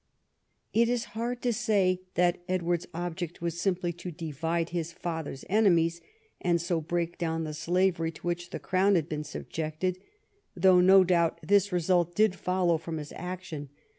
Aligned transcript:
It 0.73 0.89
is 0.89 1.03
hard 1.13 1.43
to 1.43 1.53
say 1.53 2.01
that 2.15 2.41
Edward's 2.49 2.87
object 2.91 3.39
was 3.39 3.61
simply 3.61 3.93
to 3.93 4.09
divide 4.09 4.69
his 4.69 4.91
father's 4.91 5.45
enemies 5.47 6.01
and 6.41 6.59
so 6.59 6.81
break 6.81 7.19
down 7.19 7.43
the 7.43 7.53
slavery 7.53 8.09
to 8.13 8.23
which 8.25 8.49
the 8.49 8.57
Crown 8.57 8.95
had 8.95 9.07
been 9.07 9.23
subjected, 9.23 9.99
though 10.55 10.81
no 10.81 11.03
doubt 11.03 11.37
this 11.43 11.67
30 11.67 11.67
EDWARD 11.67 11.71
I 11.71 11.71
OHAP. 11.71 11.73
result 12.07 12.15
did 12.15 12.35
follow 12.35 12.77
from 12.79 12.97
his 12.97 13.13
action. 13.15 13.69